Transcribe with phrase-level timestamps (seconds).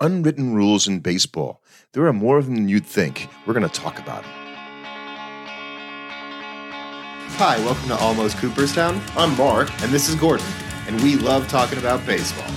[0.00, 1.62] unwritten rules in baseball.
[1.92, 3.28] There are more of them than you'd think.
[3.46, 4.30] We're going to talk about it.
[7.38, 9.00] Hi, welcome to Almost Cooperstown.
[9.16, 10.46] I'm Mark, and this is Gordon,
[10.86, 12.48] and we love talking about baseball.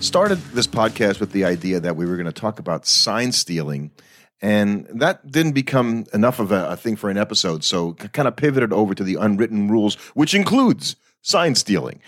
[0.00, 3.90] Started this podcast with the idea that we were going to talk about sign stealing,
[4.42, 7.64] and that didn't become enough of a, a thing for an episode.
[7.64, 12.00] So, kind of pivoted over to the unwritten rules, which includes sign stealing.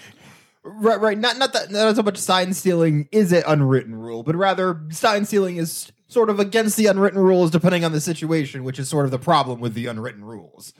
[0.68, 1.16] Right, right.
[1.16, 5.24] Not not that not so much sign stealing is an unwritten rule, but rather sign
[5.24, 9.04] stealing is sort of against the unwritten rules depending on the situation, which is sort
[9.04, 10.74] of the problem with the unwritten rules.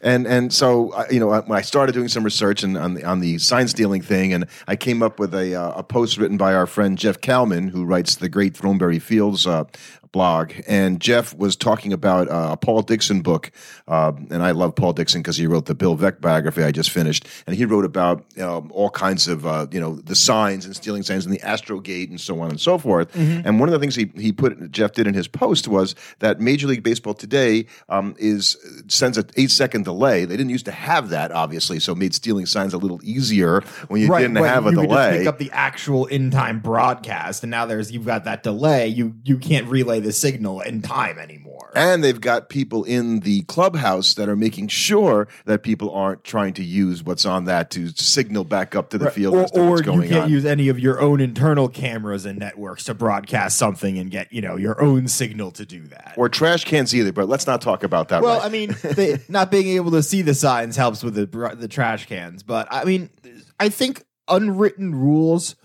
[0.00, 3.18] And and so you know when I started doing some research and on the on
[3.18, 6.54] the sign stealing thing, and I came up with a uh, a post written by
[6.54, 9.64] our friend Jeff Kalman, who writes the great Throneberry Fields uh,
[10.12, 13.50] blog, and Jeff was talking about uh, a Paul Dickson book,
[13.88, 16.90] uh, and I love Paul Dickson because he wrote the Bill Veeck biography I just
[16.90, 20.76] finished, and he wrote about um, all kinds of uh, you know the signs and
[20.76, 23.12] stealing signs and the Astrogate and so on and so forth.
[23.14, 23.46] Mm-hmm.
[23.46, 26.40] And one of the things he he put Jeff did in his post was that
[26.40, 28.56] Major League Baseball today um, is
[28.88, 30.24] sends an eight second delay.
[30.24, 33.62] They didn't used to have that, obviously, so it made stealing signs a little easier
[33.88, 35.18] when you didn't but have a you could just delay.
[35.18, 38.88] pick up the actual in time broadcast, and now there's you've got that delay.
[38.88, 41.70] You you can't relay the signal in time anymore.
[41.74, 46.52] And they've got people in the clubhouse that are making sure that people aren't trying
[46.54, 50.02] to use what's on that to signal back up to the field or or you
[50.08, 50.30] can't on.
[50.30, 54.40] use any of your own internal cameras and networks to broadcast something and get you
[54.40, 56.14] know your own signal to do that.
[56.16, 58.22] or trash cans either, but let's not talk about that.
[58.22, 58.46] Well, right.
[58.46, 62.06] I mean, the, not being able to see the signs helps with the the trash
[62.06, 63.10] cans, but I mean,
[63.58, 65.56] I think unwritten rules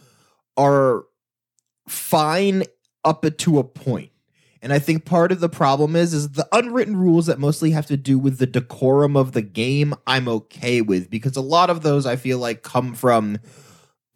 [0.56, 1.06] are
[1.88, 2.64] fine
[3.04, 4.12] up to a point.
[4.62, 7.86] And I think part of the problem is is the unwritten rules that mostly have
[7.88, 11.10] to do with the decorum of the game I'm okay with.
[11.10, 13.40] Because a lot of those I feel like come from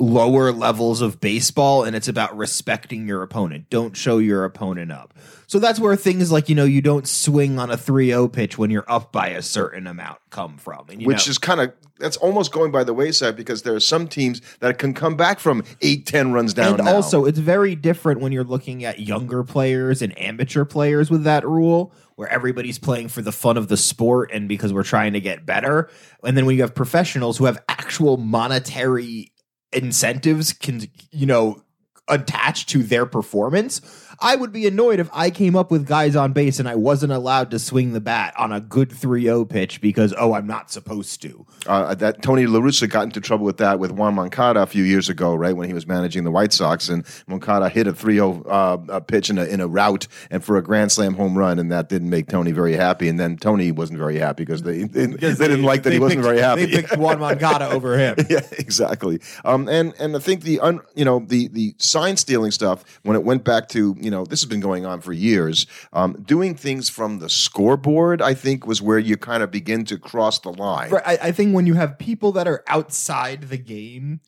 [0.02, 3.70] lower levels of baseball and it's about respecting your opponent.
[3.70, 5.14] Don't show your opponent up.
[5.48, 8.72] So that's where things like, you know, you don't swing on a 3-0 pitch when
[8.72, 10.86] you're up by a certain amount come from.
[10.90, 13.76] And, you which know- is kind of that's almost going by the wayside because there
[13.76, 16.76] are some teams that can come back from eight, ten runs down.
[16.76, 16.96] and now.
[16.96, 21.48] also it's very different when you're looking at younger players and amateur players with that
[21.48, 25.22] rule where everybody's playing for the fun of the sport and because we're trying to
[25.22, 25.90] get better
[26.24, 29.31] and then when you have professionals who have actual monetary
[29.74, 31.62] incentives can you know
[32.12, 33.82] attached to their performance
[34.20, 37.12] i would be annoyed if i came up with guys on base and i wasn't
[37.12, 41.22] allowed to swing the bat on a good 3-0 pitch because oh i'm not supposed
[41.22, 44.66] to uh, that Tony La Russa got into trouble with that with Juan Moncada a
[44.66, 47.94] few years ago, right when he was managing the White Sox, and Moncada hit a
[47.94, 51.38] 3-0 uh, a pitch in a in a route and for a grand slam home
[51.38, 54.64] run, and that didn't make Tony very happy, and then Tony wasn't very happy because
[54.64, 56.66] they they, they didn't like that he They wasn't very happy.
[56.66, 59.22] they picked juan moncada over him yeah, exactly.
[59.46, 63.16] Um, and and I think the un, you know the the sign stealing stuff when
[63.16, 65.68] it went back to you know this has been going on for years.
[65.94, 69.98] Um, doing things from the scoreboard, I think, was where you kind of begin to
[69.98, 70.90] cross the line.
[70.92, 74.22] Right, I, I think when you have people that are outside the game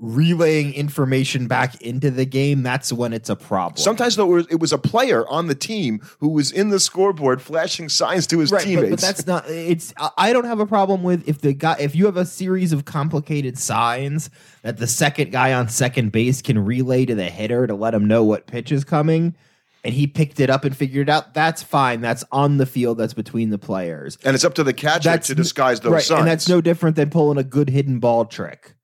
[0.00, 3.76] relaying information back into the game, that's when it's a problem.
[3.76, 7.88] Sometimes though, it was, a player on the team who was in the scoreboard flashing
[7.88, 8.90] signs to his right, teammates.
[8.90, 9.48] but that's not.
[9.48, 9.92] It's.
[9.98, 11.76] I- I don't have a problem with if the guy.
[11.80, 14.30] If you have a series of complicated signs
[14.62, 18.06] that the second guy on second base can relay to the hitter to let him
[18.06, 19.34] know what pitch is coming.
[19.82, 21.32] And he picked it up and figured it out.
[21.32, 22.00] That's fine.
[22.02, 22.98] That's on the field.
[22.98, 24.18] That's between the players.
[24.24, 26.18] and it's up to the catcher that's, to disguise those right, signs.
[26.20, 28.74] and that's no different than pulling a good hidden ball trick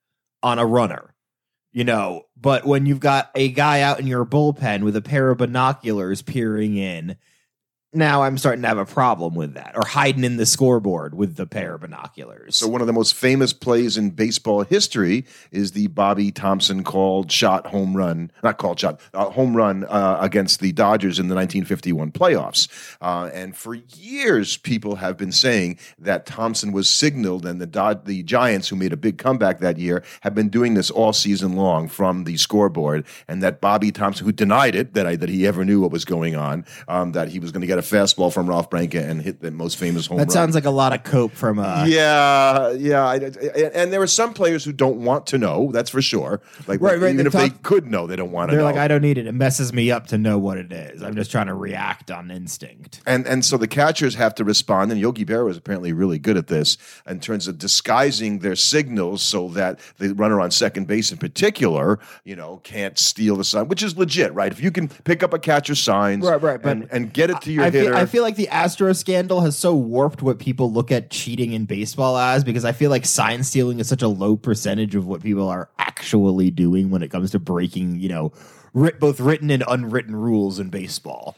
[0.46, 1.12] on a runner.
[1.72, 5.30] You know, but when you've got a guy out in your bullpen with a pair
[5.30, 7.16] of binoculars peering in,
[7.96, 9.72] now I'm starting to have a problem with that.
[9.74, 12.56] Or hiding in the scoreboard with the pair of binoculars.
[12.56, 17.32] So one of the most famous plays in baseball history is the Bobby Thomson called
[17.32, 21.34] shot home run, not called shot, uh, home run uh, against the Dodgers in the
[21.34, 22.68] 1951 playoffs.
[23.00, 28.04] Uh, and for years, people have been saying that Thomson was signaled, and the Dod-
[28.04, 31.56] the Giants, who made a big comeback that year, have been doing this all season
[31.56, 35.46] long from the scoreboard, and that Bobby Thomson, who denied it, that I, that he
[35.46, 38.32] ever knew what was going on, um, that he was going to get a fastball
[38.32, 40.30] from Ralph Branca and hit the most famous home that run.
[40.30, 44.06] sounds like a lot of cope from uh Yeah, yeah, I, I- and there are
[44.06, 45.70] some players who don't want to know.
[45.72, 46.40] That's for sure.
[46.66, 48.70] Like, Right, right, even if they could know, they don't want to they're know.
[48.70, 49.26] like, I don't need it.
[49.26, 51.02] It messes me up to know what it is.
[51.02, 53.00] I'm just trying to react on instinct.
[53.06, 54.90] and and so the catchers have to respond.
[54.92, 56.76] And Yogi Berra is apparently really good at this
[57.08, 61.98] in terms of disguising their signals so that the runner on second base, in particular,
[62.24, 64.50] you know, can't steal the sign, which is legit, right?
[64.52, 67.40] If you can pick up a catcher's signs, Right, right, but and, and get it
[67.42, 70.72] to your I feel, I feel like the Astro scandal has so warped what people
[70.72, 74.08] look at cheating in baseball as because I feel like sign stealing is such a
[74.08, 78.32] low percentage of what people are actually doing when it comes to breaking, you know,
[78.74, 81.36] writ- both written and unwritten rules in baseball.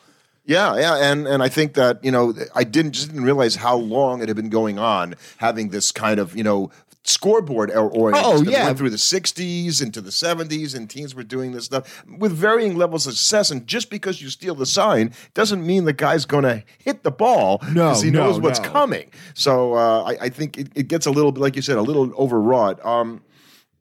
[0.48, 3.76] Yeah, yeah, and and I think that you know I didn't just didn't realize how
[3.76, 6.70] long it had been going on, having this kind of you know
[7.04, 8.66] scoreboard or, or Oh, yeah.
[8.66, 12.76] went through the 60s into the 70s and teams were doing this stuff with varying
[12.76, 16.44] levels of success and just because you steal the sign doesn't mean the guy's going
[16.44, 18.68] to hit the ball No, because he no, knows what's no.
[18.68, 21.78] coming so uh, I, I think it, it gets a little bit like you said
[21.78, 23.22] a little overwrought um,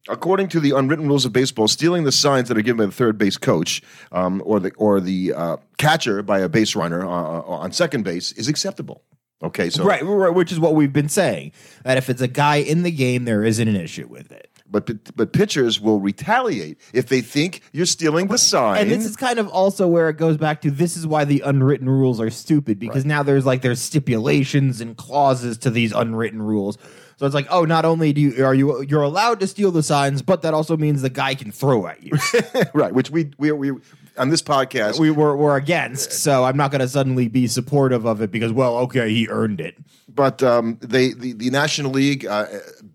[0.10, 2.92] According to the unwritten rules of baseball, stealing the signs that are given by the
[2.92, 3.82] third base coach
[4.12, 8.04] um, or the or the uh, catcher by a base runner uh, uh, on second
[8.04, 9.04] base is acceptable.
[9.44, 11.52] Okay, so Right, right, which is what we've been saying
[11.84, 14.50] that if it's a guy in the game, there isn't an issue with it.
[14.70, 18.82] but but pitchers will retaliate if they think you're stealing the sign.
[18.82, 21.42] And this is kind of also where it goes back to this is why the
[21.42, 26.42] unwritten rules are stupid because now there's like there's stipulations and clauses to these unwritten
[26.42, 26.78] rules.
[27.18, 29.84] So it's like, oh, not only do you are you you're allowed to steal the
[29.84, 32.12] signs, but that also means the guy can throw at you.
[32.74, 33.72] right, which we we we
[34.18, 38.06] on this podcast we were we're against, so I'm not going to suddenly be supportive
[38.06, 39.76] of it because well, okay, he earned it.
[40.08, 42.46] but um, they the, the National League uh,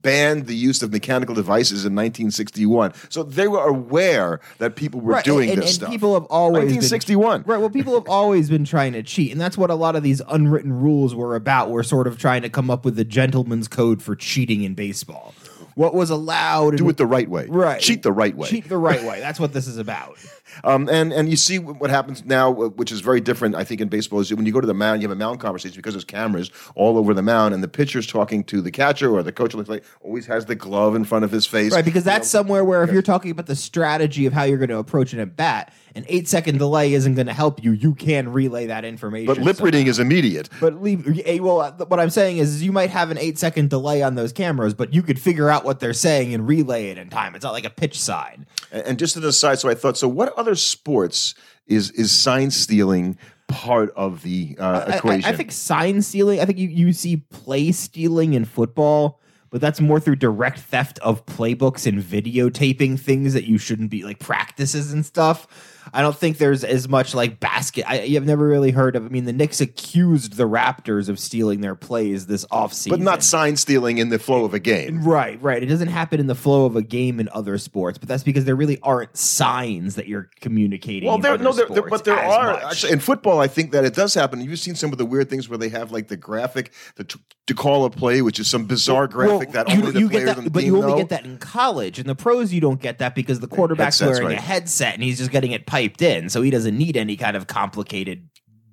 [0.02, 2.93] banned the use of mechanical devices in 1961.
[3.08, 5.90] So they were aware that people were Right, doing and, this and stuff.
[5.90, 7.44] people have always been- 1961.
[7.46, 7.58] right.
[7.60, 10.20] Well, people have always been trying to cheat, and that's what a lot of these
[10.28, 11.70] unwritten rules were about.
[11.70, 15.34] We're sort of trying to come up with the gentleman's code for cheating in baseball.
[15.75, 16.76] What was allowed?
[16.76, 17.46] Do it the right way.
[17.49, 17.81] right.
[17.81, 18.46] Cheat the right way.
[18.49, 19.20] Cheat the right way.
[19.20, 20.16] That's what this is about.
[20.64, 23.81] Um, and and you see what happens now, uh, which is very different, I think,
[23.81, 25.94] in baseball, is when you go to the mound, you have a mound conversation because
[25.94, 29.32] there's cameras all over the mound, and the pitcher's talking to the catcher or the
[29.32, 31.72] coach looks like always has the glove in front of his face.
[31.72, 34.70] Right, because that's somewhere where if you're talking about the strategy of how you're going
[34.70, 37.73] to approach an at bat, an eight second delay isn't going to help you.
[37.73, 39.27] You can relay that information.
[39.27, 39.65] But lip somehow.
[39.67, 40.49] reading is immediate.
[40.61, 41.21] But leave.
[41.27, 44.15] eh, Well, uh, what I'm saying is, you might have an eight second delay on
[44.15, 47.35] those cameras, but you could figure out what they're saying and relay it in time.
[47.35, 48.47] It's not like a pitch sign.
[48.71, 51.35] And, just to the side, so I thought, so what other sports
[51.67, 53.19] is is sign stealing
[53.49, 55.31] part of the uh, I- I- equation?
[55.31, 56.41] I, think sign stealing.
[56.41, 60.99] I think you, you see play stealing in football, but that's more through direct theft
[61.00, 65.47] of playbooks and videotaping things that you shouldn't be like practices and stuff.
[65.93, 67.84] I don't think there's as much like basket.
[67.88, 69.05] I, I've never really heard of.
[69.05, 72.90] I mean, the Knicks accused the Raptors of stealing their plays this offseason.
[72.90, 75.02] but not sign stealing in the flow of a game.
[75.02, 75.62] Right, right.
[75.62, 78.44] It doesn't happen in the flow of a game in other sports, but that's because
[78.44, 81.08] there really aren't signs that you're communicating.
[81.08, 83.40] Well, there no, there, there- but there are actually in football.
[83.40, 84.40] I think that it does happen.
[84.40, 87.19] You've seen some of the weird things where they have like the graphic the, to,
[87.46, 90.12] to call a play, which is some bizarre graphic Well, that you, the you get
[90.12, 90.99] players that, on the but team you only know.
[90.99, 91.99] get that in college.
[91.99, 94.38] In the pros, you don't get that because the quarterback's Headsets, wearing right.
[94.38, 97.35] a headset and he's just getting it piped in, so he doesn't need any kind
[97.35, 98.29] of complicated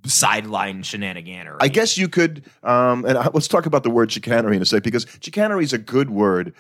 [0.06, 1.56] sideline shenaniganery.
[1.62, 4.66] I guess you could, um, and I- let's talk about the word chicanery in a
[4.66, 6.54] sec because chicanery is a good word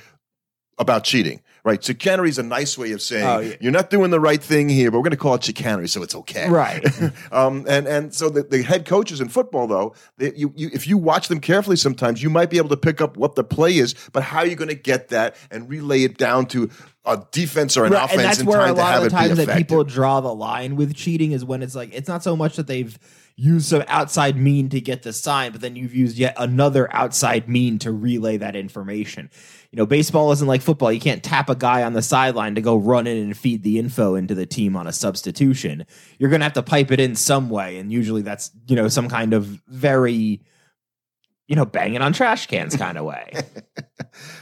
[0.80, 1.84] about cheating, right?
[1.84, 3.56] Chicanery is a nice way of saying Oh, yeah.
[3.60, 6.02] you're not doing the right thing here, but we're going to call it chicanery, so
[6.02, 6.84] it's okay, Right.
[7.34, 10.88] um, and and so the, the head coaches in football, though, they, you, you if
[10.88, 13.78] you watch them carefully, sometimes you might be able to pick up what the play
[13.78, 16.70] is, but how are you going to get that and relay it down to
[17.06, 19.38] a defense or an Right, offense and that's in where a lot of the times
[19.38, 22.56] that people draw the line with cheating is when it's like it's not so much
[22.56, 22.98] that they've
[23.36, 27.48] used some outside mean to get the sign, but then you've used yet another outside
[27.48, 29.30] mean to relay that information.
[29.72, 30.92] You know, baseball isn't like football.
[30.92, 33.78] You can't tap a guy on the sideline to go run in and feed the
[33.78, 35.86] info into the team on a substitution.
[36.18, 38.88] You're going to have to pipe it in some way, and usually that's you know
[38.88, 40.42] some kind of very
[41.50, 43.34] you know banging on trash cans kind of way.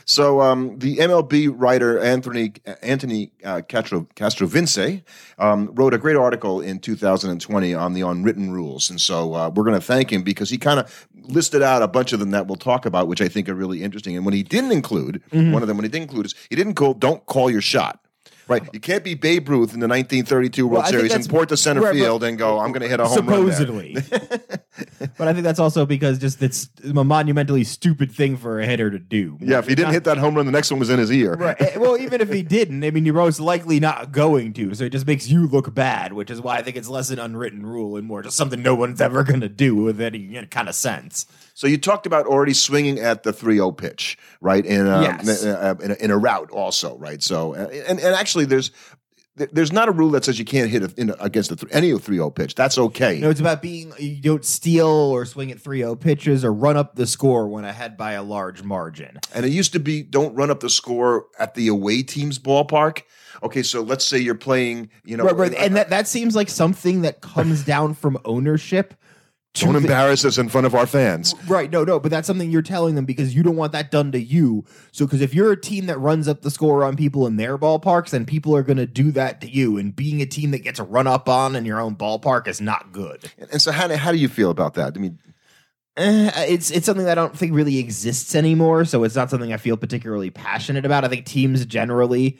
[0.06, 5.04] So um, the MLB writer Anthony Anthony uh, Castro Castrovince
[5.38, 9.66] um, wrote a great article in 2020 on the unwritten rules, and so uh, we're
[9.66, 12.48] going to thank him because he kind of listed out a bunch of them that
[12.48, 14.16] we'll talk about, which I think are really interesting.
[14.16, 15.22] And when he didn't include
[15.52, 18.00] one of them, when he didn't include is he didn't call don't call your shot.
[18.48, 21.58] Right, you can't be Babe Ruth in the 1932 World Well, Series and port to
[21.58, 23.94] center right, field and go, "I'm going to hit a home run." supposedly.
[25.18, 28.90] but I think that's also because just it's a monumentally stupid thing for a hitter
[28.90, 29.38] to do.
[29.42, 31.36] Yeah, if he didn't hit that home run, the next one was in his ear.
[31.36, 31.60] Right.
[31.60, 34.74] Eh, Well, even if he didn't, I mean, you're most likely not going to.
[34.76, 37.20] So it just makes you look bad, which is why I think it's less an
[37.20, 40.70] unwritten rule and more just something no one's ever going to do with any kind
[40.70, 41.26] of sense.
[41.58, 44.64] So you talked about already swinging at the 3-0 pitch, right?
[44.64, 45.44] In a, Yes.
[45.44, 47.24] in, a, in, a, in a route also, right?
[47.24, 48.70] So uh, and and actually there's
[49.36, 51.92] there's not a rule that says you can't hit a, in against a, th- any
[51.92, 52.54] 3-0 pitch.
[52.54, 53.20] That's okay.
[53.20, 56.78] Know, it's about being, you don't steal or swing at 3 0 pitches or run
[56.78, 59.20] up the score when ahead by a large margin.
[59.34, 63.02] and it used to be don't run up the score at the away team's ballpark.
[63.42, 65.54] Okay, so let's say you're playing, you know, right, right.
[65.56, 68.94] And that, that seems like something that comes down from ownership
[69.60, 71.34] Don't thi- embarrass us in front of our fans.
[71.48, 74.12] Right, no, no, but that's something you're telling them because you don't want that done
[74.12, 74.66] to you.
[74.92, 77.58] So, because if you're a team that runs up the score on people in their
[77.58, 79.78] ballparks, then people are going to do that to you.
[79.78, 82.92] And being a team that gets run up on in your own ballpark is not
[82.92, 83.32] good.
[83.52, 84.94] And so, how, how do you feel about that?
[84.96, 85.20] I mean,
[85.98, 88.86] Eh, it's it's something that I don't think really exists anymore.
[88.86, 91.04] So it's not something I feel particularly passionate about.
[91.04, 92.38] I think teams generally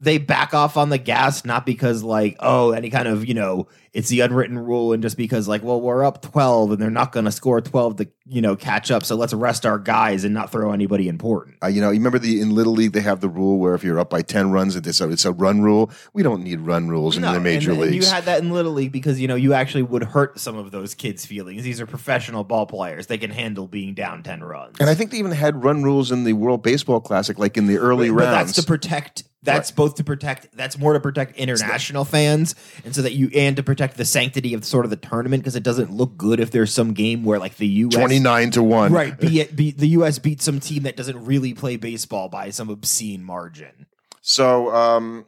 [0.00, 3.68] they back off on the gas not because like oh any kind of you know
[3.92, 7.12] it's the unwritten rule and just because like well we're up 12 and they're not
[7.12, 10.32] going to score 12 to you know catch up so let's rest our guys and
[10.32, 13.20] not throw anybody important uh, you know, you remember the in Little League they have
[13.20, 15.90] the rule where if you're up by ten runs, it's a, it's a run rule.
[16.12, 18.06] We don't need run rules in the major and, and leagues.
[18.06, 20.70] you had that in little league because you know you actually would hurt some of
[20.70, 21.62] those kids' feelings.
[21.62, 24.76] These are professional ball players; they can handle being down ten runs.
[24.78, 27.66] and I think they even had run rules in the World Baseball Classic, like in
[27.66, 28.52] the early but rounds.
[28.52, 29.24] that's to protect.
[29.42, 30.56] That's both to protect.
[30.56, 34.52] That's more to protect international fans, and so that you and to protect the sanctity
[34.52, 37.38] of sort of the tournament because it doesn't look good if there's some game where
[37.38, 37.94] like the U.S.
[37.94, 38.92] Twenty nine to one.
[38.92, 40.18] right be it be the U.S.
[40.18, 43.86] beats some team that doesn't really play baseball by some obscene margin.
[44.20, 45.26] So um,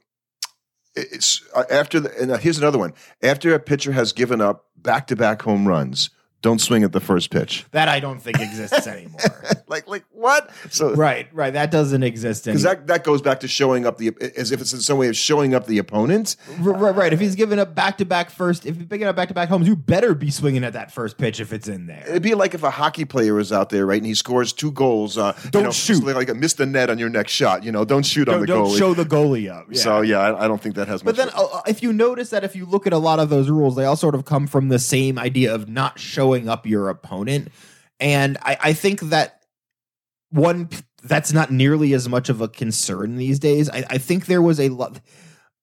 [0.96, 2.94] it's uh, after the, and uh, here's another one.
[3.22, 6.10] After a pitcher has given up back to back home runs,
[6.42, 7.66] don't swing at the first pitch.
[7.72, 9.20] That I don't think exists anymore.
[9.68, 10.50] like like what?
[10.70, 11.52] So right, right.
[11.52, 12.62] That doesn't exist anymore.
[12.62, 15.08] because that that goes back to showing up the as if it's in some way
[15.08, 16.36] of showing up the opponent.
[16.58, 17.12] Right, right.
[17.12, 19.48] If he's giving up back to back first, if he's picking up back to back
[19.48, 22.04] homes, you better be swinging at that first pitch if it's in there.
[22.08, 24.72] It'd be like if a hockey player is out there, right, and he scores two
[24.72, 25.18] goals.
[25.18, 26.02] Uh, Don't know, shoot.
[26.04, 27.64] Like a miss the net on your next shot.
[27.64, 28.78] You know, don't shoot on Don't, the don't goalie.
[28.78, 29.66] show the goalie up.
[29.70, 29.80] Yeah.
[29.80, 31.02] So yeah, I, I don't think that has.
[31.02, 33.50] But then, uh, if you notice that if you look at a lot of those
[33.50, 36.88] rules, they all sort of come from the same idea of not showing up your
[36.88, 37.48] opponent.
[37.98, 39.42] And I, I think that
[40.30, 40.68] one
[41.02, 43.68] that's not nearly as much of a concern these days.
[43.70, 45.00] I, I think there was a lot.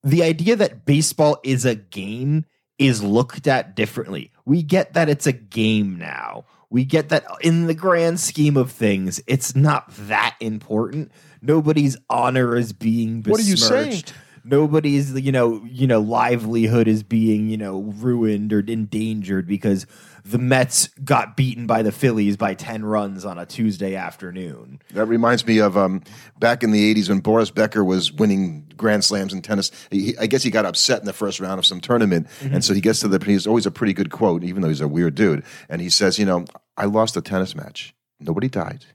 [0.04, 2.46] The idea that baseball is a game
[2.78, 4.32] is looked at differently.
[4.46, 6.46] We get that it's a game now.
[6.70, 11.12] We get that in the grand scheme of things, it's not that important.
[11.42, 14.04] Nobody's honor is being besmirched What are you saying?
[14.48, 19.86] Nobody's you know you know livelihood is being you know ruined or endangered because
[20.24, 24.82] the Mets got beaten by the Phillies by 10 runs on a Tuesday afternoon.
[24.94, 26.04] That reminds me of um,
[26.38, 29.72] back in the '80s when Boris Becker was winning Grand Slams in tennis.
[29.90, 32.74] He, I guess he got upset in the first round of some tournament, and so
[32.74, 33.24] he gets to the.
[33.24, 35.44] He's always a pretty good quote, even though he's a weird dude.
[35.70, 37.96] And he says, "You know, I lost a tennis match.
[38.20, 38.86] Nobody died."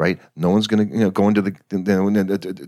[0.00, 1.50] Right, no one's going to you know go into the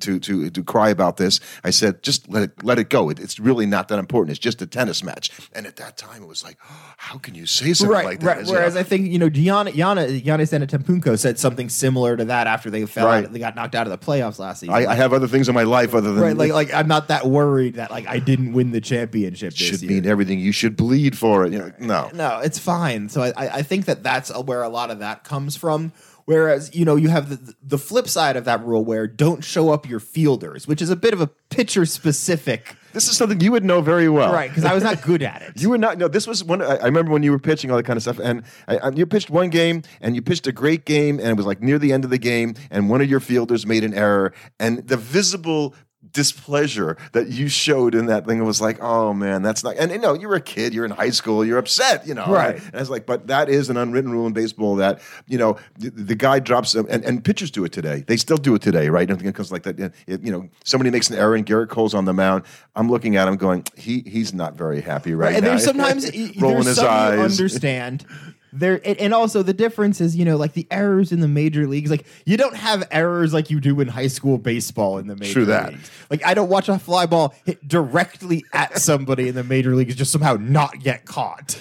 [0.00, 1.40] to to to cry about this.
[1.64, 3.08] I said, just let it let it go.
[3.08, 4.32] It, it's really not that important.
[4.32, 5.30] It's just a tennis match.
[5.54, 6.58] And at that time, it was like,
[6.98, 8.26] how can you say something Right, like that?
[8.26, 8.38] right.
[8.38, 12.18] As, you Whereas know, I think you know Gianna Gianna Giannis Antetokounmpo said something similar
[12.18, 13.24] to that after they fell Right.
[13.24, 14.74] out, they got knocked out of the playoffs last season.
[14.74, 17.08] I, I have other things in my life other than right, like like I'm not
[17.08, 19.92] that worried that like I didn't win the championship this should year.
[19.92, 20.38] mean everything.
[20.38, 21.52] You should bleed for it.
[21.54, 22.10] You know, no.
[22.12, 23.08] No, it's fine.
[23.08, 25.94] So I I think that that's where a lot of that comes from.
[26.24, 29.70] Whereas you know you have the the flip side of that rule where don't show
[29.70, 33.52] up your fielders, which is a bit of a pitcher specific, This is something you
[33.52, 34.48] would know very well, right?
[34.50, 35.52] Because I was not good at it.
[35.62, 35.98] You were not.
[35.98, 36.62] No, this was one.
[36.62, 38.90] I I remember when you were pitching all that kind of stuff, and I, I-
[38.90, 41.78] you pitched one game, and you pitched a great game, and it was like near
[41.78, 44.96] the end of the game, and one of your fielders made an error, and the
[44.96, 45.74] visible
[46.12, 49.76] displeasure that you showed in that thing It was like, oh man, that's not.
[49.76, 52.57] And you know, you're a kid, you're in high school, you're upset, you know, Right.
[52.57, 55.57] And I was like, but that is an unwritten rule in baseball that you know
[55.78, 58.04] the, the guy drops, and, and pitchers do it today.
[58.07, 59.11] They still do it today, right?
[59.11, 59.78] And it comes like that.
[60.07, 62.45] It, you know, somebody makes an error, and Gerrit Cole's on the mound.
[62.76, 65.50] I'm looking at him, going, he he's not very happy right, and now.
[65.50, 66.04] there's sometimes
[66.40, 67.33] rolling there's his some you eyes.
[67.33, 68.07] understand.
[68.52, 71.66] There and, and also the difference is you know like the errors in the major
[71.66, 75.16] leagues like you don't have errors like you do in high school baseball in the
[75.16, 75.73] major True that.
[75.73, 75.90] leagues.
[76.11, 79.94] Like I don't watch a fly ball hit directly at somebody in the major leagues
[79.94, 81.61] just somehow not get caught.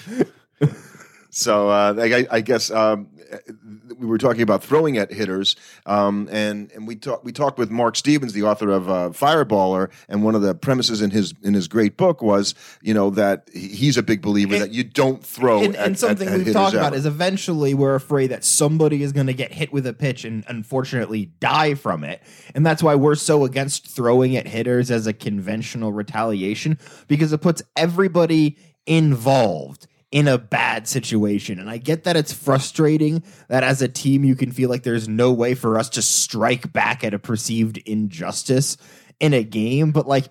[1.34, 3.08] So uh, I, I guess um,
[3.98, 7.70] we were talking about throwing at hitters, um, and and we talked we talked with
[7.70, 11.54] Mark Stevens, the author of uh, Fireballer, and one of the premises in his in
[11.54, 15.24] his great book was you know that he's a big believer And- that you don't
[15.24, 15.62] throw.
[15.62, 16.96] and, at, and something at, at we've talked about ever.
[16.96, 20.44] is eventually we're afraid that somebody is going to get hit with a pitch and
[20.48, 22.22] unfortunately die from it.
[22.54, 27.38] And that's why we're so against throwing at hitters as a conventional retaliation because it
[27.40, 31.58] puts everybody involved in a bad situation.
[31.58, 35.08] And I get that it's frustrating that as a team you can feel like there's
[35.08, 38.76] no way for us to strike back at a perceived injustice
[39.18, 40.26] in a game, but like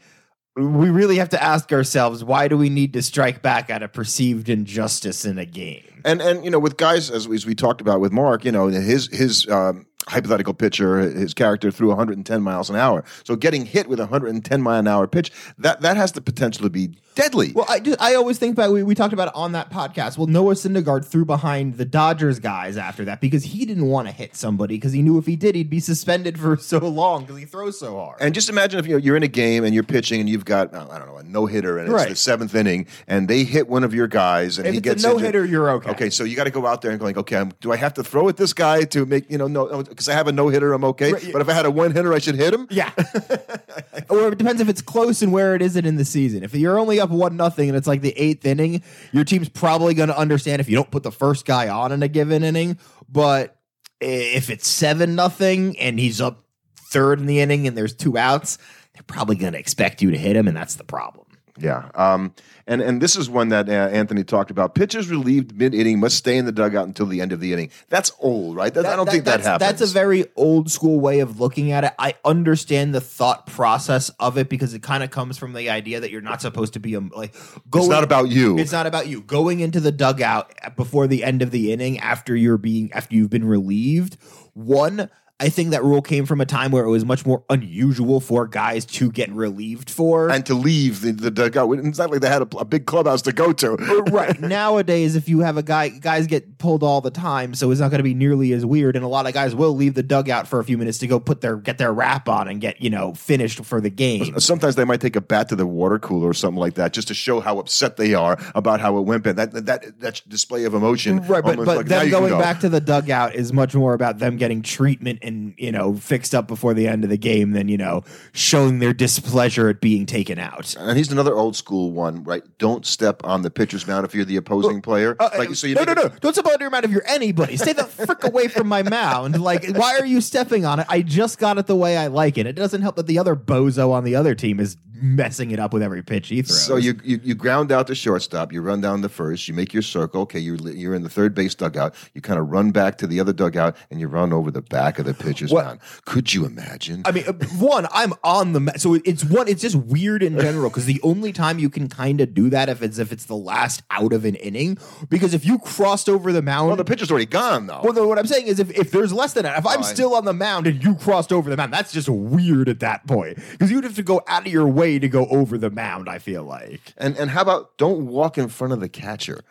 [0.56, 3.88] we really have to ask ourselves why do we need to strike back at a
[3.88, 7.56] perceived injustice in a game And and you know, with guys as we, as we
[7.56, 12.42] talked about with Mark, you know, his his um, hypothetical pitcher, his character threw 110
[12.42, 13.04] miles an hour.
[13.24, 16.64] So getting hit with a 110 mile an hour pitch that that has the potential
[16.64, 17.52] to be deadly.
[17.54, 20.18] Well, I just, I always think about we, we talked about it on that podcast.
[20.18, 24.14] Well, Noah Syndergaard threw behind the Dodgers guys after that because he didn't want to
[24.14, 27.38] hit somebody because he knew if he did, he'd be suspended for so long because
[27.38, 28.18] he throws so hard.
[28.22, 30.46] And just imagine if you know, you're in a game and you're pitching and you've
[30.46, 32.10] got I don't know a no hitter and it's Right.
[32.10, 35.08] the seventh inning and they hit one of your guys and if he gets a
[35.08, 35.92] no hitter, you're okay.
[35.92, 37.94] Okay, so you got to go out there and going, okay, I'm, do I have
[37.96, 40.50] to throw at this guy to make you know no because I have a no
[40.50, 41.14] hitter, I'm okay.
[41.14, 41.30] Right.
[41.32, 42.68] But if I had a one hitter, I should hit him.
[42.72, 42.92] Yeah.
[44.10, 46.44] or it depends if it's close and where it is it in the season.
[46.44, 48.82] If you're only up one nothing and it's like the eighth inning,
[49.12, 52.02] your team's probably going to understand if you don't put the first guy on in
[52.02, 52.80] a given inning.
[53.08, 53.58] But
[54.00, 56.46] if it's seven nothing and he's up
[56.90, 58.58] third in the inning and there's two outs,
[58.94, 61.28] they're probably going to expect you to hit him, and that's the problem.
[61.58, 61.90] Yeah.
[61.96, 62.34] Um,
[62.68, 64.76] and, and this is one that uh, Anthony talked about.
[64.76, 67.70] Pitchers relieved mid inning must stay in the dugout until the end of the inning.
[67.90, 68.74] That's old, right?
[68.74, 69.60] That, I don't think that happens.
[69.60, 71.94] That's a very old school way of looking at it.
[72.00, 76.00] I understand the thought process of it because it kind of comes from the idea
[76.00, 77.36] that you're not supposed to be a, like
[77.70, 77.86] going.
[77.86, 78.58] It's not about you.
[78.58, 82.36] It's not about you going into the dugout before the end of the inning after
[82.36, 84.18] you're being after you've been relieved.
[84.54, 85.10] One,
[85.42, 88.46] I think that rule came from a time where it was much more unusual for
[88.48, 90.30] guys to get relieved for.
[90.30, 91.72] and to leave the, the dugout.
[91.80, 93.74] It's not like they had a, a big clubhouse to go to.
[93.74, 97.72] Uh, right nowadays, if you have a guy, guys get pulled all the time, so
[97.72, 98.96] it's not going to be nearly as weird.
[98.96, 101.20] And a lot of guys will leave the dugout for a few minutes to go
[101.20, 104.40] put their get their wrap on and get you know finished for the game.
[104.40, 107.08] Sometimes they might take a bat to the water cooler or something like that, just
[107.08, 109.24] to show how upset they are about how it went.
[109.24, 109.38] bad.
[109.38, 112.40] That that that display of emotion, Right, but but like, them going go.
[112.40, 116.34] back to the dugout is much more about them getting treatment and you know fixed
[116.36, 120.06] up before the end of the game than you know showing their displeasure at being
[120.06, 120.76] taken out.
[120.78, 122.44] And he's another old school one, right?
[122.58, 125.16] Don't step on the pitcher's mound if you're the opposing player.
[125.20, 126.10] like so, you Uh, no, no, no!
[126.20, 127.58] Don't step on your mound if you're anybody.
[127.58, 129.42] Stay the frick away from my mound.
[129.42, 130.88] Like, why are you stepping on it?
[130.90, 132.46] I just got it the way I like it.
[132.46, 135.74] It doesn't help that the other bozo on the other team is messing it up
[135.74, 136.62] with every pitch he throws.
[136.66, 139.74] So you, you you ground out the shortstop, you run down the first, you make
[139.74, 140.22] your circle.
[140.22, 141.96] Okay, you're you're in the third base dugout.
[142.14, 145.00] You kind of run back to the other dugout, and you run over the back
[145.00, 145.80] of the pitcher's mound.
[146.06, 147.02] Could you imagine?
[147.06, 149.48] I mean, uh, one, I'm on the ma- so it's one.
[149.48, 152.70] It's just weird in general because the only time you can kind of do that
[152.70, 154.78] if it's if it's the last out of an inning
[155.10, 156.68] because if you crossed over the mound.
[156.68, 157.82] well, the pitcher's already gone though.
[157.84, 160.16] well, no, what I'm saying is, if, if there's less than that, if I'm still
[160.16, 163.38] on the mound and you crossed over the mound, that's just weird at that point
[163.52, 166.10] because you'd have to go out of your way to go over the mound.
[166.10, 169.42] I feel like And and how about don't walk in front of the catcher?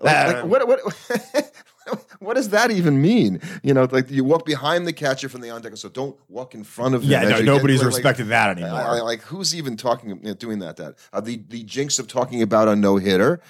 [0.00, 0.80] Like, like, what what
[2.20, 3.40] what does that even mean?
[3.62, 6.54] You know, like you walk behind the catcher from the on deck, so don't walk
[6.54, 7.10] in front of him.
[7.10, 8.80] Yeah, no, nobody's like- respected that anymore.
[8.80, 10.76] I- like who's even talking, you know, doing that?
[10.76, 13.40] That uh, the the jinx of talking about a no hitter.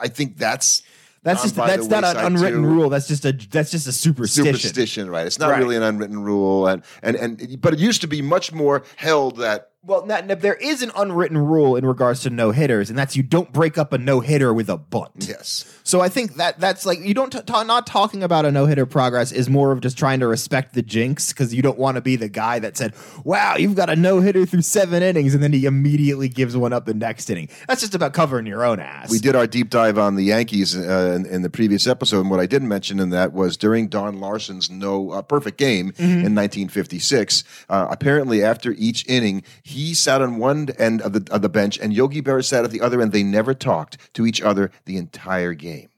[0.00, 0.82] I think that's
[1.22, 2.68] that's just that's not an unwritten too.
[2.68, 2.88] rule.
[2.88, 4.54] That's just a that's just a superstition.
[4.54, 5.26] superstition, right?
[5.26, 5.58] It's not Right.
[5.58, 9.36] really an unwritten rule, and and and but it used to be much more held
[9.38, 13.16] that Well, now, there is an unwritten rule in regards to no hitters, and that's
[13.16, 15.26] you don't break up a no hitter with a bunt.
[15.26, 15.64] yes.
[15.84, 18.66] So I think that that's like you don't t- ta- not talking about a no
[18.66, 21.94] hitter progress is more of just trying to respect the jinx because you don't want
[21.94, 25.32] to be the guy that said, "Wow, you've got a no hitter through seven innings,"
[25.32, 27.48] and then he immediately gives one up the next inning.
[27.66, 29.10] That's just about covering your own ass.
[29.10, 32.30] We did our deep dive on the Yankees uh, in, in the previous episode, and
[32.30, 36.34] what I didn't mention in that was during Don Larsen's no uh, perfect game in
[36.34, 37.44] 1956.
[37.70, 41.78] Uh, apparently, after each inning, he sat on one end of the of the bench,
[41.78, 43.12] and Yogi Berra sat at the other end.
[43.12, 45.88] They never talked to each other the entire game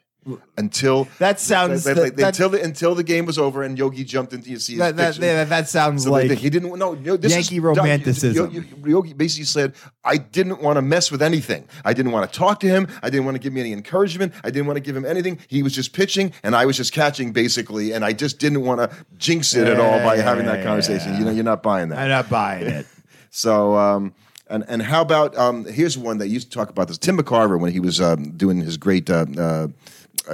[0.57, 4.05] until That sounds- that- that- that- until the, until the game was over, and Yogi
[4.05, 6.79] jumped into you see his that, that, that, that sounds So like they- he didn't
[6.79, 8.53] no, no this Yankee is, romanticism.
[8.53, 9.73] Yogi, Yogi basically said,
[10.05, 11.65] "I didn't want to mess with anything.
[11.85, 12.87] I didn't want to talk to him.
[13.03, 14.33] I didn't want to give me any encouragement.
[14.45, 15.39] I didn't want to give him anything.
[15.49, 17.91] He was just pitching, and I was just catching, basically.
[17.93, 21.17] And I just didn't want to jinx it at all by having that conversation.
[21.19, 21.99] You know, you're not buying that.
[21.99, 22.87] I'm not buying it.
[23.35, 24.13] So, um,
[24.49, 26.99] and and how about um, here's one that used to talk about this.
[26.99, 29.69] Tim McCarver when he was um, doing his great uh, uh,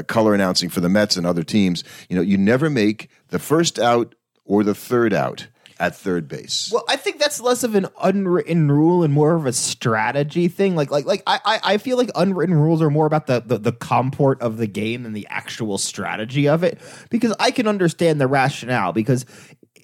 [0.09, 1.85] color announcing for the Mets and other teams.
[2.09, 5.47] You know, you never make the first out or the third out
[5.79, 6.71] at third base.
[6.73, 10.75] Well, I think that's less of an unwritten rule and more of a strategy thing.
[10.75, 13.59] Like, like, like I, I- I feel like unwritten rules are more about the, the
[13.59, 16.81] the comport of the game than the actual strategy of it.
[17.11, 18.93] Because I can understand the rationale.
[18.93, 19.25] Because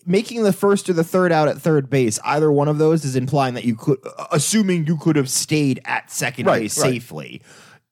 [0.06, 3.16] making the first or the third out at third base, either one of those is
[3.16, 3.98] implying that you could,
[4.30, 6.92] assuming you could have stayed at second Right, base right.
[6.92, 7.42] safely.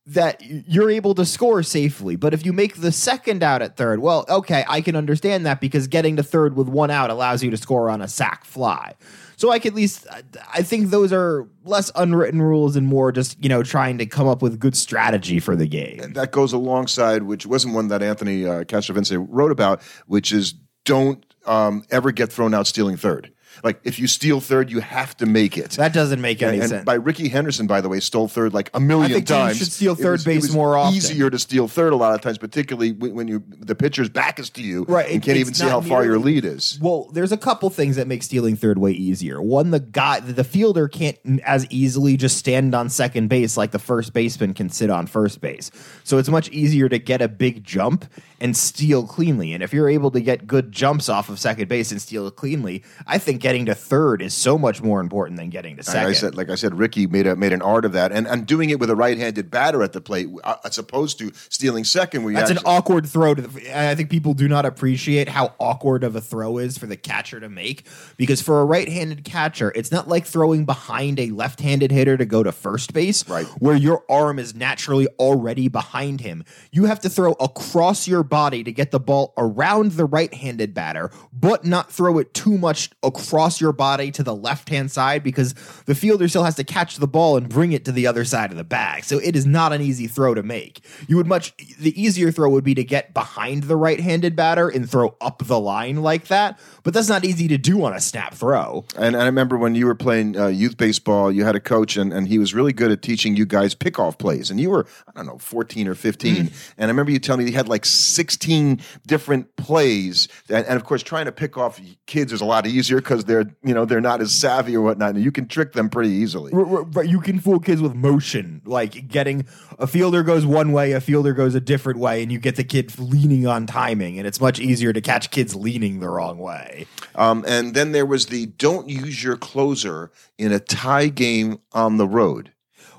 [0.05, 4.01] That you're able to score safely, but if you make the second out at third,
[4.01, 7.53] well, okay, I can understand that because getting to third with one out allows you
[7.53, 8.95] to score on a sac fly.
[9.37, 10.07] So I could at least,
[10.53, 14.27] I think those are less unwritten rules and more just you know trying to come
[14.27, 16.13] up with good strategy for the game.
[16.15, 21.25] that goes alongside, which wasn't one that Anthony uh, Castrovince wrote about, which is don't
[21.47, 23.33] um, ever get thrown out stealing third.
[23.63, 25.73] Like if you steal third, you have to make it.
[25.73, 26.85] That doesn't make any and sense.
[26.85, 29.59] by Rickey Henderson, by the way, stole third like a million I think times.
[29.59, 30.97] should steal third was- base more often.
[30.97, 34.39] Easier to steal third a lot of times, particularly when when you the pitcher's back
[34.39, 36.79] is to you, Right, And it- can't even see how far your lead is.
[36.81, 39.41] Well, there's a couple things that make stealing third way easier.
[39.41, 43.79] One, the guy, the fielder can't as easily just stand on second base like the
[43.79, 45.71] first baseman can sit on first base.
[46.05, 48.05] So it's much easier to get a big jump
[48.41, 49.53] and steal cleanly.
[49.53, 52.83] And if you're able to get good jumps off of second base and steal cleanly,
[53.07, 56.09] I think getting to third is so much more important than getting to Like second.
[56.09, 58.47] I said, like I said, Rickey made a, made an art of that, and and
[58.47, 62.23] doing it with a right-handed batter at the plate, uh, as opposed to stealing second.
[62.25, 63.35] Where you That's an awkward throw.
[63.35, 66.87] To the, I think people do not appreciate how awkward of a throw is for
[66.87, 67.87] the catcher to make
[68.17, 72.43] because for a right-handed catcher, it's not like throwing behind a left-handed hitter to go
[72.43, 73.47] to first base, Right.
[73.59, 76.45] Where your arm is naturally already behind him.
[76.71, 81.11] You have to throw across your body to get the ball around the right-handed batter,
[81.33, 85.55] but not throw it too much across your body to the left-hand side because
[85.87, 88.51] the fielder still has to catch the ball and bring it to the other side
[88.51, 89.05] of the bag.
[89.05, 90.85] So it is not an easy throw to make.
[91.09, 94.89] You would much the easier throw would be to get behind the right-handed batter and
[94.89, 98.35] throw up the line like that, but that's not easy to do on a snap
[98.35, 98.85] throw.
[98.97, 101.97] And, and I remember when you were playing uh, youth baseball, you had a coach,
[101.97, 104.51] and, and he was really good at teaching you guys pickoff plays.
[104.51, 106.35] And you were, I don't know, 14 or 15.
[106.35, 106.73] Mm-hmm.
[106.79, 110.29] And I remember you telling me he had like 16 different plays.
[110.49, 113.55] And, and of course, trying to pick off kids is a lot easier because they're,
[113.65, 115.15] you know, they're not as savvy or whatnot.
[115.15, 116.53] And you can trick them pretty easily.
[116.53, 119.47] R- r- But you can fool kids with motion, like getting
[119.79, 122.65] a fielder goes one way, a fielder goes a different way, and you get the
[122.65, 126.87] kid leaning on timing, and it's much easier to catch kids leaning the wrong way.
[127.15, 131.97] Um, and then there was the don't use your closer in a tie game on
[131.97, 132.53] the road.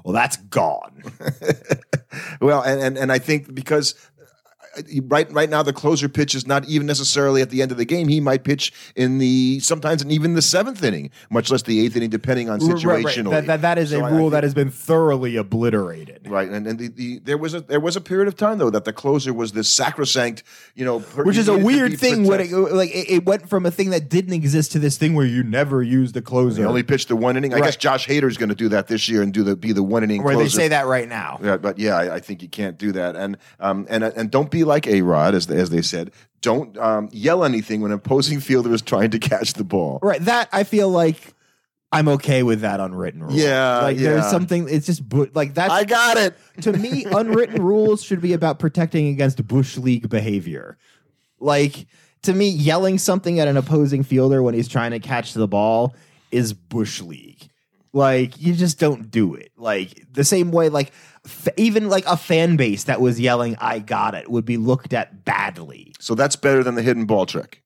[0.04, 1.04] Well, that's gone.
[2.42, 3.96] Well, and, and, and I think because
[5.06, 7.86] right right now the closer pitch is not even necessarily at the end of the
[7.86, 8.08] game.
[8.08, 11.96] He might pitch in the sometimes and even the seventh inning, much less the eighth
[11.96, 13.06] inning, depending on Right, right.
[13.06, 13.30] situationally.
[13.32, 16.28] That, that, that is So a I- I rule think- that has been thoroughly obliterated.
[16.30, 18.70] Right, and, and the, the there was a there was a period of time though
[18.70, 20.44] that the closer was this sacrosanct,
[20.76, 22.26] you know, per- Which is a weird thing.
[22.26, 25.14] When it, like it, it went from a thing that didn't exist to this thing
[25.14, 26.62] where you never use the closer.
[26.62, 27.54] He only pitched the one inning.
[27.54, 29.72] I guess Josh Hader is going to do that this year and do the be
[29.72, 30.58] the one inning where closer.
[30.58, 31.40] they say that right now.
[31.44, 34.50] Yeah, but yeah, I, I think you can't do that, and um, and and don't
[34.52, 36.12] be like A-Rod, as they, as they said.
[36.42, 40.00] Don't um, yell anything when an opposing fielder is trying to catch the ball.
[40.02, 40.20] Right.
[40.22, 41.34] That I feel like
[41.94, 43.34] I'm okay with that unwritten rule.
[43.34, 44.68] Yeah, Like there's something.
[44.68, 46.36] It's just like that's I got it.
[46.62, 50.78] to me, unwritten rules should be about protecting against bush league behavior.
[51.40, 51.86] Like
[52.24, 55.96] to me, yelling something at an opposing fielder when he's trying to catch the ball
[56.32, 57.48] is bush league.
[57.94, 59.52] Like you just don't do it.
[59.56, 60.92] Like the same way, like
[61.26, 64.94] f- even like a fan base that was yelling "I got it" would be looked
[64.94, 65.94] at badly.
[66.00, 67.64] So that's better than the hidden ball trick.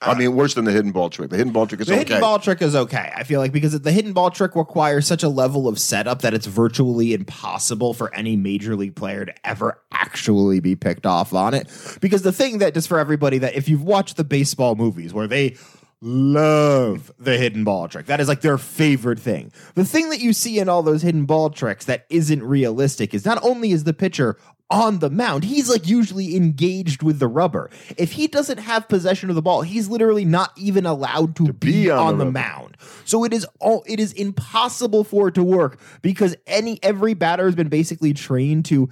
[0.00, 1.28] I uh, mean, worse than the hidden ball trick.
[1.30, 2.04] The hidden ball trick is The okay.
[2.04, 3.12] hidden ball trick is okay.
[3.16, 6.34] I feel like because the hidden ball trick requires such a level of setup that
[6.34, 11.52] it's virtually impossible for any major league player to ever actually be picked off on
[11.52, 11.68] it.
[12.00, 15.26] Because the thing that just for everybody that if you've watched the baseball movies where
[15.26, 15.56] they
[16.00, 18.06] love the hidden ball trick.
[18.06, 19.52] That is like their favorite thing.
[19.74, 23.24] The thing that you see in all those hidden ball tricks that isn't realistic is
[23.24, 24.36] not only is the pitcher
[24.70, 27.70] on the mound, he's like usually engaged with the rubber.
[27.96, 31.84] If he doesn't have possession of the ball, he's literally not even allowed to, be,
[31.84, 32.76] be on on, the the, mound.
[33.04, 37.46] So it is all it is impossible for it to work because any every batter
[37.46, 38.90] has been basically trained to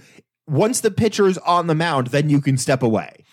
[0.49, 3.25] once the pitcher's on the mound, then you can step away.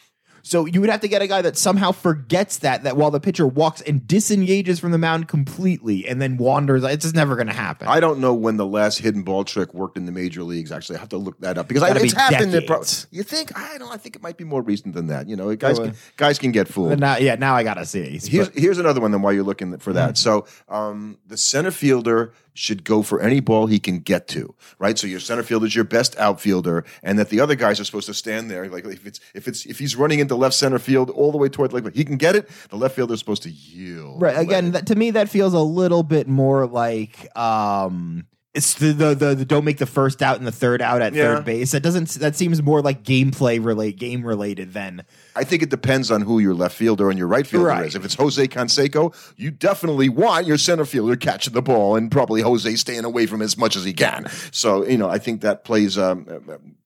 [0.46, 3.22] So you would have to get a guy that somehow forgets that that while the
[3.22, 6.84] pitcher walks and disengages from the mound completely and then wanders.
[6.84, 7.88] It's just never going to happen.
[7.88, 10.72] I don't know when the last hidden ball trick worked in the major leagues.
[10.72, 12.54] Actually, I have to look that up because I, it's be happened.
[12.54, 13.58] in pro- you think?
[13.58, 13.92] I don't.
[13.92, 15.30] I think it might be more recent than that.
[15.30, 17.00] You know, guys can, guys can get fooled.
[17.00, 18.20] Now, yeah, now I got to see.
[18.22, 20.18] Here's, here's another one then while you're looking for that.
[20.18, 24.98] So um, the center fielder should go for any ball he can get to, right?
[24.98, 28.08] So your center fielder is your best outfielder, and that the other guys are supposed
[28.08, 28.68] to stand there.
[28.70, 31.50] Like if it's if it's if he's running into left center field all the way
[31.50, 34.22] toward like he can get it, the left fielder is supposed to yield.
[34.22, 38.94] right again that, to me that feels a little bit more like um it's the,
[38.94, 41.36] the the the don't make the first out and the third out at Yeah.
[41.36, 45.04] third base that doesn't that seems more like gameplay relate game related than
[45.36, 47.88] I think it depends on who your left fielder and your right fielder Right.
[47.88, 47.96] is.
[47.96, 52.42] If it's Jose Canseco, you definitely want your center fielder catching the ball and probably
[52.42, 54.28] Jose staying away from it as much as he can.
[54.52, 56.28] So you know, I think that plays um,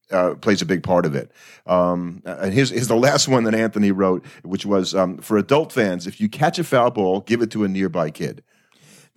[0.10, 1.32] uh, plays a big part of it.
[1.66, 5.74] Um, and here's, here's the last one that Anthony wrote, which was um, for adult
[5.74, 8.42] fans: if you catch a foul ball, give it to a nearby kid.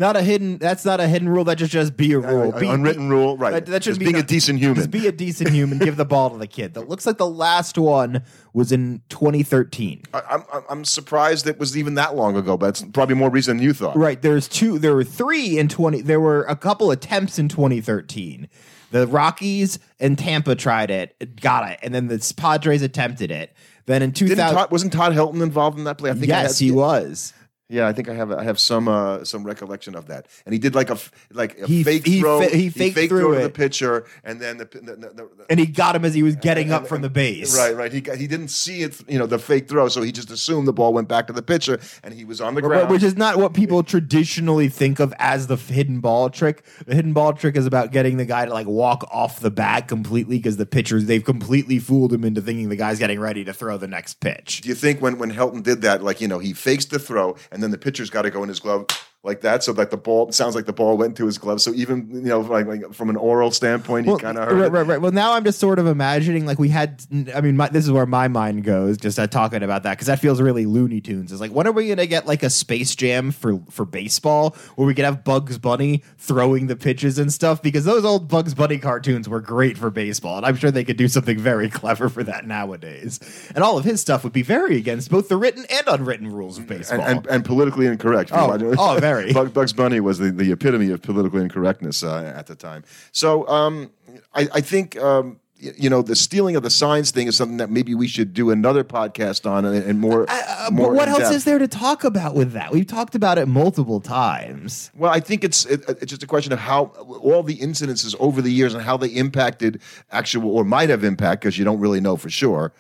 [0.01, 0.57] Not a hidden.
[0.57, 1.45] That's not a hidden rule.
[1.45, 2.53] That just just be a rule.
[2.53, 3.53] Be- unwritten be- rule, right?
[3.53, 4.77] That, that should Just be being a decent human.
[4.77, 5.79] Just be a decent human.
[5.79, 6.75] give the ball to the kid.
[6.75, 8.23] That looks like the last one
[8.55, 10.03] was in 2013.
[10.15, 13.59] I, I'm I'm- surprised it was even that long ago, but it's probably more recent
[13.59, 13.95] than you thought.
[13.97, 14.21] Right.
[14.21, 14.79] There's two.
[14.79, 16.01] There were three in 20.
[16.01, 18.49] There were a couple attempts in 2013.
[18.91, 23.55] The Rockies and Tampa tried it, got it, and then the Padres attempted it.
[23.87, 26.11] Then in 2000, Todd, wasn't Todd Helton involved in that play?
[26.11, 27.33] I think yes, had- he was.
[27.71, 30.27] Yeah, I think I have I have some uh, some recollection of that.
[30.45, 30.99] And he did like a
[31.33, 32.43] like a He- fake he throw.
[32.43, 35.61] fa- he faked faked through to the pitcher, and then the, the, the, the And
[35.61, 37.57] he got him as he was getting up from the base.
[37.57, 37.93] Right, right.
[37.93, 40.67] He got, he didn't see it, you know, the fake throw, so he just assumed
[40.67, 42.91] the ball went back to the pitcher, and he was on the ground.
[42.91, 46.65] Which is not what people traditionally think of as the hidden ball trick.
[46.87, 49.87] The hidden ball trick is about getting the guy to like walk off the bag
[49.87, 53.53] completely because the pitchers they've completely fooled him into thinking the guy's getting ready to
[53.53, 54.63] throw the next pitch.
[54.63, 57.37] Do you think when when Helton did that, like you know, he fakes the throw,
[57.53, 58.87] and then the pitcher's got to go in his glove
[59.23, 61.61] like that, so like the ball sounds like the ball went into his glove.
[61.61, 64.67] So even you know, like, like from an oral standpoint, he kind of heard right,
[64.67, 64.71] it.
[64.71, 65.01] right, right.
[65.01, 67.05] Well, now I'm just sort of imagining like we had.
[67.35, 70.07] I mean, my, this is where my mind goes just uh, talking about that because
[70.07, 71.33] that feels really Looney Tunes.
[71.33, 74.87] Is like, when are we gonna get like a Space Jam for for baseball where
[74.87, 77.61] we could have Bugs Bunny throwing the pitches and stuff?
[77.61, 80.97] Because those old Bugs Bunny cartoons were great for baseball, and I'm sure they could
[80.97, 83.21] do something very clever for that nowadays.
[83.55, 86.57] And all of his stuff would be very against both the written and unwritten rules
[86.57, 87.03] of baseball.
[87.03, 88.31] And, and, and politically incorrect.
[88.33, 88.99] Oh, oh,
[89.33, 92.85] Bug, Bugs Bunny was the, the epitome of political incorrectness uh, at the time.
[93.13, 93.91] So um,
[94.35, 97.71] I, I think um, you know the stealing of the signs thing is something that
[97.71, 100.27] maybe we should do another podcast on and, and more.
[100.29, 101.35] Uh, more but what else depth.
[101.35, 102.73] is there to talk about with that?
[102.73, 104.91] We've talked about it multiple times.
[104.95, 106.85] Well, I think it's it, it's just a question of how
[107.23, 111.43] all the incidences over the years and how they impacted actual or might have impact
[111.43, 112.73] because you don't really know for sure.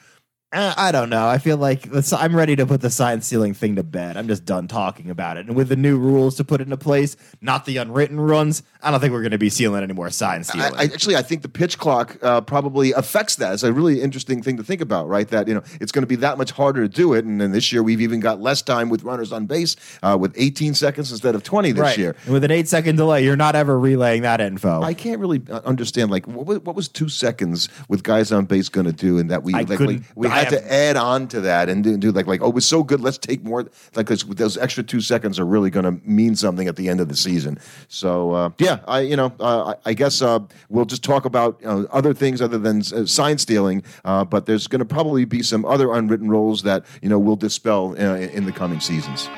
[0.52, 1.28] Uh, I don't know.
[1.28, 4.16] I feel like I'm ready to put the sign stealing thing to bed.
[4.16, 5.46] I'm just done talking about it.
[5.46, 9.00] And with the new rules to put into place, not the unwritten runs, I don't
[9.00, 10.74] think we're going to be stealing any more sign I, stealing.
[10.76, 13.52] I actually I think the pitch clock uh, probably affects that.
[13.52, 15.28] It's a really interesting thing to think about, right?
[15.28, 17.52] That you know it's going to be that much harder to do it, and then
[17.52, 21.10] this year we've even got less time with runners on base uh, with 18 seconds
[21.10, 21.98] instead of 20 this right.
[21.98, 22.16] year.
[22.24, 24.82] And with an eight second delay, you're not ever relaying that info.
[24.82, 28.68] I can't really uh, understand like what, what was two seconds with guys on base
[28.68, 29.78] going to do, and that we I like
[30.14, 32.48] we, I had have- to add on to that and do, do like like oh
[32.48, 35.84] it was so good, let's take more like those extra two seconds are really going
[35.84, 37.58] to mean something at the end of the season.
[37.88, 41.61] So uh, yeah, I you know uh, I, I guess uh, we'll just talk about
[41.64, 45.42] uh, other things other than uh, sign stealing, uh, but there's going to probably be
[45.42, 49.28] some other unwritten rules that you know we'll dispel uh, in the coming seasons.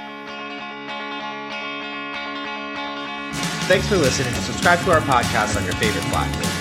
[3.68, 4.34] Thanks for listening.
[4.34, 6.52] Subscribe to our podcast on your favorite platform.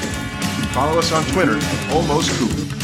[0.71, 2.80] Follow us on Twitter at Almost Cooper.